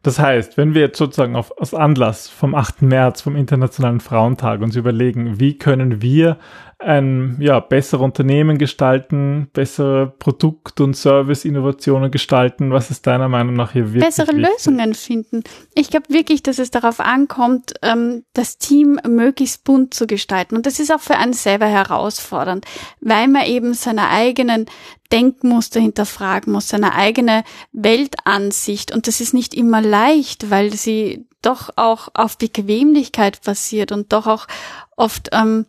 Das 0.03 0.19
heißt, 0.19 0.57
wenn 0.57 0.73
wir 0.73 0.81
jetzt 0.81 0.97
sozusagen 0.97 1.35
auf, 1.35 1.51
aus 1.57 1.73
Anlass 1.73 2.29
vom 2.29 2.55
8. 2.55 2.83
März, 2.83 3.21
vom 3.21 3.35
Internationalen 3.35 3.99
Frauentag 3.99 4.61
uns 4.61 4.75
überlegen, 4.75 5.39
wie 5.39 5.57
können 5.57 6.01
wir 6.01 6.37
ein 6.79 7.37
ja, 7.39 7.59
bessere 7.59 8.03
Unternehmen 8.03 8.59
gestalten, 8.59 9.49
bessere 9.51 10.13
Produkt- 10.19 10.79
und 10.79 10.95
Service-Innovationen 10.95 12.11
gestalten? 12.11 12.71
Was 12.71 12.91
ist 12.91 13.07
deiner 13.07 13.29
Meinung 13.29 13.55
nach 13.55 13.71
hier 13.71 13.85
wirklich 13.93 14.05
Bessere 14.05 14.27
wichtig? 14.27 14.49
Lösungen 14.51 14.93
finden. 14.93 15.43
Ich 15.73 15.89
glaube 15.89 16.09
wirklich, 16.09 16.43
dass 16.43 16.59
es 16.59 16.69
darauf 16.69 16.99
ankommt, 16.99 17.73
ähm, 17.81 18.25
das 18.33 18.59
Team 18.59 18.99
möglichst 19.07 19.63
bunt 19.63 19.95
zu 19.95 20.05
gestalten. 20.05 20.55
Und 20.55 20.67
das 20.67 20.79
ist 20.79 20.93
auch 20.93 20.99
für 20.99 21.17
einen 21.17 21.33
selber 21.33 21.65
herausfordernd, 21.65 22.65
weil 23.01 23.27
man 23.27 23.45
eben 23.45 23.73
seine 23.73 24.09
eigenen 24.09 24.67
Denkmuster 25.11 25.79
hinterfragen 25.79 26.53
muss, 26.53 26.69
seine 26.69 26.93
eigene 26.93 27.43
Weltansicht. 27.71 28.93
Und 28.93 29.07
das 29.07 29.19
ist 29.19 29.33
nicht 29.33 29.55
immer 29.55 29.81
leicht, 29.81 30.51
weil 30.51 30.73
sie 30.73 31.25
doch 31.41 31.71
auch 31.75 32.09
auf 32.13 32.37
Bequemlichkeit 32.37 33.41
basiert 33.43 33.91
und 33.91 34.13
doch 34.13 34.27
auch 34.27 34.47
oft 34.95 35.29
ähm, 35.31 35.65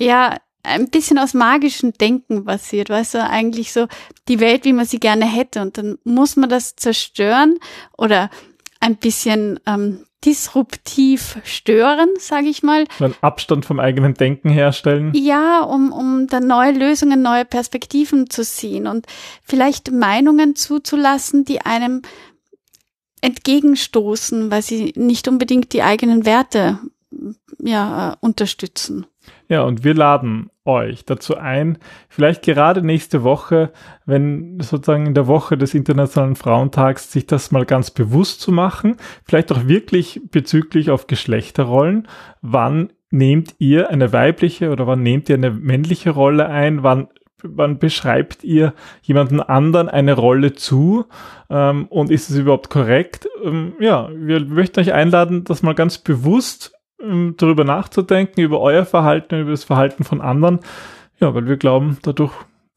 ja, 0.00 0.36
ein 0.62 0.90
bisschen 0.90 1.18
aus 1.18 1.34
magischem 1.34 1.92
Denken 1.92 2.44
basiert, 2.44 2.90
weißt 2.90 3.14
du, 3.14 3.24
eigentlich 3.24 3.72
so 3.72 3.86
die 4.28 4.40
Welt, 4.40 4.64
wie 4.64 4.72
man 4.72 4.84
sie 4.84 5.00
gerne 5.00 5.24
hätte. 5.24 5.62
Und 5.62 5.78
dann 5.78 5.98
muss 6.04 6.36
man 6.36 6.50
das 6.50 6.76
zerstören 6.76 7.58
oder 7.96 8.30
ein 8.80 8.96
bisschen 8.96 9.58
ähm, 9.66 10.04
disruptiv 10.24 11.38
stören, 11.44 12.10
sage 12.18 12.48
ich 12.48 12.62
mal. 12.62 12.86
So 12.98 13.06
einen 13.06 13.14
Abstand 13.22 13.64
vom 13.64 13.80
eigenen 13.80 14.14
Denken 14.14 14.50
herstellen. 14.50 15.12
Ja, 15.14 15.62
um, 15.62 15.92
um 15.92 16.26
dann 16.26 16.46
neue 16.46 16.72
Lösungen, 16.72 17.22
neue 17.22 17.44
Perspektiven 17.46 18.28
zu 18.28 18.44
sehen 18.44 18.86
und 18.86 19.06
vielleicht 19.42 19.90
Meinungen 19.90 20.56
zuzulassen, 20.56 21.44
die 21.44 21.62
einem 21.62 22.02
entgegenstoßen, 23.22 24.50
weil 24.50 24.62
sie 24.62 24.92
nicht 24.96 25.28
unbedingt 25.28 25.72
die 25.72 25.82
eigenen 25.82 26.24
Werte 26.24 26.78
ja, 27.58 28.12
äh, 28.12 28.16
unterstützen. 28.20 29.06
Ja, 29.48 29.62
und 29.62 29.84
wir 29.84 29.94
laden 29.94 30.50
euch 30.64 31.04
dazu 31.04 31.36
ein, 31.36 31.78
vielleicht 32.08 32.42
gerade 32.42 32.82
nächste 32.82 33.22
Woche, 33.22 33.72
wenn 34.06 34.60
sozusagen 34.60 35.06
in 35.06 35.14
der 35.14 35.26
Woche 35.26 35.58
des 35.58 35.74
Internationalen 35.74 36.36
Frauentags 36.36 37.12
sich 37.12 37.26
das 37.26 37.50
mal 37.50 37.66
ganz 37.66 37.90
bewusst 37.90 38.40
zu 38.40 38.52
machen, 38.52 38.96
vielleicht 39.24 39.52
auch 39.52 39.66
wirklich 39.66 40.20
bezüglich 40.30 40.90
auf 40.90 41.06
Geschlechterrollen, 41.06 42.08
wann 42.40 42.92
nehmt 43.10 43.56
ihr 43.58 43.90
eine 43.90 44.12
weibliche 44.12 44.70
oder 44.70 44.86
wann 44.86 45.02
nehmt 45.02 45.28
ihr 45.28 45.34
eine 45.34 45.50
männliche 45.50 46.10
Rolle 46.10 46.48
ein, 46.48 46.82
wann 46.82 47.08
wann 47.42 47.78
beschreibt 47.78 48.44
ihr 48.44 48.74
jemanden 49.02 49.40
anderen 49.40 49.88
eine 49.88 50.12
Rolle 50.12 50.52
zu? 50.52 51.06
Ähm, 51.48 51.86
und 51.88 52.10
ist 52.10 52.30
es 52.30 52.36
überhaupt 52.36 52.68
korrekt? 52.68 53.28
Ähm, 53.42 53.72
ja, 53.80 54.10
wir 54.12 54.44
möchten 54.44 54.80
euch 54.80 54.92
einladen, 54.92 55.44
das 55.44 55.62
mal 55.62 55.74
ganz 55.74 55.98
bewusst 55.98 56.79
darüber 57.36 57.64
nachzudenken, 57.64 58.40
über 58.40 58.60
euer 58.60 58.84
Verhalten, 58.84 59.40
über 59.40 59.50
das 59.50 59.64
Verhalten 59.64 60.04
von 60.04 60.20
anderen. 60.20 60.60
Ja, 61.18 61.34
weil 61.34 61.46
wir 61.46 61.56
glauben, 61.56 61.98
dadurch 62.02 62.32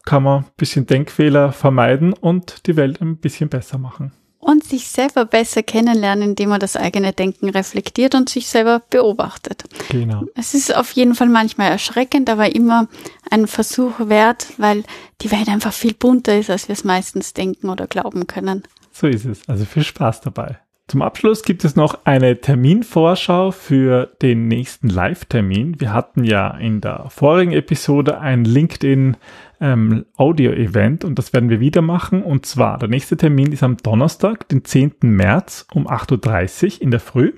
kann 0.05 0.23
man 0.23 0.43
ein 0.43 0.45
bisschen 0.57 0.85
Denkfehler 0.85 1.51
vermeiden 1.51 2.13
und 2.13 2.67
die 2.67 2.75
Welt 2.75 3.01
ein 3.01 3.17
bisschen 3.17 3.49
besser 3.49 3.77
machen. 3.77 4.11
Und 4.39 4.65
sich 4.65 4.89
selber 4.89 5.23
besser 5.23 5.63
kennenlernen, 5.63 6.31
indem 6.31 6.49
man 6.49 6.59
das 6.59 6.75
eigene 6.75 7.13
Denken 7.13 7.47
reflektiert 7.49 8.13
und 8.13 8.27
sich 8.27 8.47
selber 8.47 8.81
beobachtet. 8.89 9.63
Genau. 9.87 10.25
Es 10.35 10.53
ist 10.53 10.75
auf 10.75 10.91
jeden 10.91 11.15
Fall 11.15 11.29
manchmal 11.29 11.71
erschreckend, 11.71 12.29
aber 12.29 12.53
immer 12.53 12.89
ein 13.31 13.47
Versuch 13.47 13.93
wert, 13.99 14.47
weil 14.57 14.83
die 15.21 15.31
Welt 15.31 15.47
einfach 15.47 15.71
viel 15.71 15.93
bunter 15.93 16.37
ist, 16.37 16.49
als 16.49 16.67
wir 16.67 16.73
es 16.73 16.83
meistens 16.83 17.31
denken 17.33 17.69
oder 17.69 17.87
glauben 17.87 18.27
können. 18.27 18.63
So 18.91 19.07
ist 19.07 19.23
es. 19.25 19.47
Also 19.47 19.63
viel 19.63 19.83
Spaß 19.83 20.19
dabei. 20.19 20.59
Zum 20.87 21.01
Abschluss 21.01 21.43
gibt 21.43 21.63
es 21.63 21.77
noch 21.77 21.99
eine 22.03 22.41
Terminvorschau 22.41 23.51
für 23.51 24.07
den 24.21 24.49
nächsten 24.49 24.89
Live-Termin. 24.89 25.79
Wir 25.79 25.93
hatten 25.93 26.25
ja 26.25 26.49
in 26.57 26.81
der 26.81 27.05
vorigen 27.09 27.53
Episode 27.53 28.19
ein 28.19 28.43
LinkedIn 28.43 29.15
ähm, 29.61 30.05
Audio-Event 30.17 31.05
und 31.05 31.17
das 31.17 31.31
werden 31.31 31.49
wir 31.49 31.61
wieder 31.61 31.81
machen. 31.81 32.21
Und 32.21 32.45
zwar, 32.45 32.77
der 32.77 32.89
nächste 32.89 33.15
Termin 33.15 33.53
ist 33.53 33.63
am 33.63 33.77
Donnerstag, 33.77 34.49
den 34.49 34.65
10. 34.65 34.95
März 35.03 35.65
um 35.73 35.87
8.30 35.87 36.75
Uhr 36.75 36.81
in 36.81 36.91
der 36.91 36.99
Früh. 36.99 37.31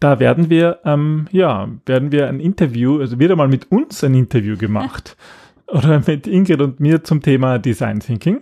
Da 0.00 0.18
werden 0.18 0.48
wir, 0.48 0.80
ähm, 0.84 1.26
ja, 1.30 1.68
werden 1.84 2.10
wir 2.10 2.28
ein 2.28 2.40
Interview, 2.40 3.00
also 3.00 3.18
wieder 3.18 3.36
mal 3.36 3.48
mit 3.48 3.70
uns 3.70 4.02
ein 4.02 4.14
Interview 4.14 4.56
gemacht. 4.56 5.16
Oder 5.66 6.02
mit 6.06 6.26
Ingrid 6.26 6.62
und 6.62 6.80
mir 6.80 7.04
zum 7.04 7.20
Thema 7.20 7.58
Design 7.58 8.00
Thinking. 8.00 8.40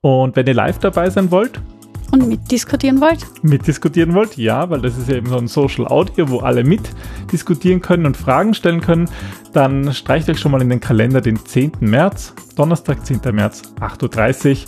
Und 0.00 0.34
wenn 0.36 0.46
ihr 0.46 0.54
live 0.54 0.78
dabei 0.78 1.10
sein 1.10 1.30
wollt, 1.30 1.60
und 2.10 2.28
mitdiskutieren 2.28 3.00
wollt? 3.00 3.26
Mitdiskutieren 3.42 4.14
wollt? 4.14 4.36
Ja, 4.36 4.68
weil 4.70 4.80
das 4.80 4.96
ist 4.96 5.08
ja 5.08 5.16
eben 5.16 5.28
so 5.28 5.36
ein 5.36 5.48
Social 5.48 5.86
Audio, 5.86 6.28
wo 6.28 6.38
alle 6.40 6.64
mitdiskutieren 6.64 7.80
können 7.80 8.06
und 8.06 8.16
Fragen 8.16 8.54
stellen 8.54 8.80
können. 8.80 9.08
Dann 9.52 9.92
streicht 9.92 10.28
euch 10.28 10.38
schon 10.38 10.52
mal 10.52 10.62
in 10.62 10.68
den 10.68 10.80
Kalender 10.80 11.20
den 11.20 11.44
10. 11.44 11.72
März, 11.80 12.34
Donnerstag, 12.56 13.04
10. 13.04 13.20
März, 13.32 13.62
8.30 13.80 14.50
Uhr. 14.50 14.58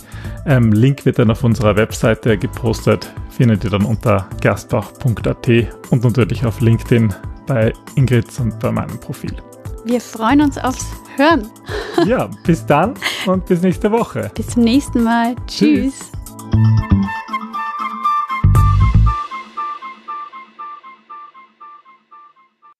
Ähm, 0.45 0.71
Link 0.71 1.05
wird 1.05 1.19
dann 1.19 1.31
auf 1.31 1.43
unserer 1.43 1.75
Webseite 1.75 2.37
gepostet. 2.37 3.11
Findet 3.29 3.63
ihr 3.63 3.69
dann 3.69 3.85
unter 3.85 4.27
gerstbach.at 4.41 5.47
und 5.89 6.03
natürlich 6.03 6.45
auf 6.45 6.61
LinkedIn 6.61 7.13
bei 7.47 7.73
Ingrid 7.95 8.27
und 8.39 8.59
bei 8.59 8.71
meinem 8.71 8.99
Profil. 8.99 9.35
Wir 9.85 9.99
freuen 9.99 10.41
uns 10.41 10.57
aufs 10.57 10.85
Hören. 11.17 11.49
ja, 12.07 12.29
bis 12.45 12.65
dann 12.65 12.93
und 13.25 13.45
bis 13.45 13.61
nächste 13.61 13.91
Woche. 13.91 14.31
Bis 14.35 14.47
zum 14.47 14.63
nächsten 14.63 15.03
Mal. 15.03 15.35
Tschüss. 15.47 16.11
Tschüss. 16.51 17.11